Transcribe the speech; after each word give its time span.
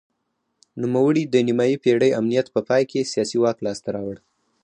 نوموړي 0.81 1.23
د 1.27 1.35
نیمايي 1.47 1.77
پېړۍ 1.83 2.11
امنیت 2.19 2.47
په 2.51 2.61
پای 2.67 2.83
کې 2.91 3.09
سیاسي 3.11 3.37
واک 3.41 3.57
لاسته 3.65 3.89
راوړ. 3.95 4.17